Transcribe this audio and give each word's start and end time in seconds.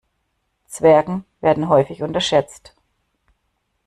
Zwergen 0.65 1.25
werden 1.41 1.69
häufig 1.69 2.01
unterschätzt. 2.01 2.73